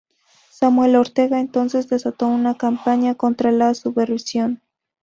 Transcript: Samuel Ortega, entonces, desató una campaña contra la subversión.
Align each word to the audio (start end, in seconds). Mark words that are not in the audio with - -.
Samuel 0.49 0.95
Ortega, 0.95 1.39
entonces, 1.39 1.87
desató 1.87 2.25
una 2.27 2.57
campaña 2.57 3.13
contra 3.13 3.51
la 3.51 3.75
subversión. 3.75 4.59